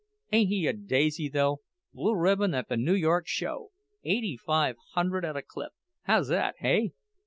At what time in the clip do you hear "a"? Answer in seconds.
0.65-0.73, 5.37-5.43